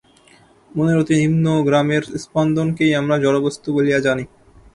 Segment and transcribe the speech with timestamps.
[0.71, 4.23] মনের অতি নিম্নগ্রামের স্পন্দনকেই আমরা জড়বস্তু বলিয়া জানি।